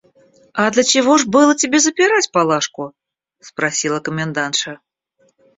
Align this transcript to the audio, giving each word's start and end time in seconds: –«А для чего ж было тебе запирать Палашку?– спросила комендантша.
–«А 0.61 0.71
для 0.71 0.81
чего 0.81 1.19
ж 1.19 1.27
было 1.27 1.55
тебе 1.55 1.77
запирать 1.79 2.31
Палашку?– 2.31 2.95
спросила 3.39 3.99
комендантша. 3.99 4.79